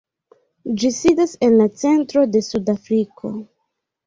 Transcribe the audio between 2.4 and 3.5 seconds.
Sud-Afriko.